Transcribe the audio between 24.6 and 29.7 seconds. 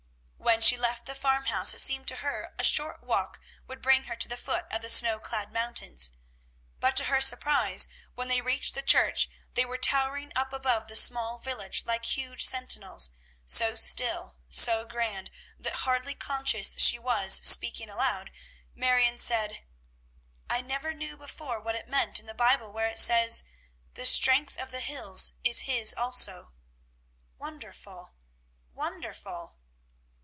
the hills is his also.' Wonderful! wonderful!"